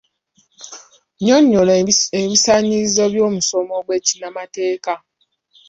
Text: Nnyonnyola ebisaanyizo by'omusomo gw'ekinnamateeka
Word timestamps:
Nnyonnyola 1.17 1.73
ebisaanyizo 2.23 3.03
by'omusomo 3.13 3.75
gw'ekinnamateeka 3.85 4.93